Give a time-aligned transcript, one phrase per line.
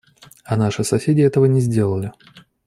[0.43, 2.11] А наши соседи этого не сделали.